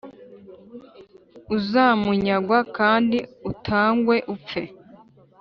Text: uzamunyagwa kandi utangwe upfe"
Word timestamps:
uzamunyagwa 1.57 2.57
kandi 2.77 3.17
utangwe 3.51 4.15
upfe" 4.35 4.61